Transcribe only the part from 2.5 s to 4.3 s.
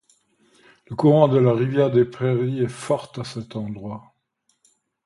est fort à cet endroit.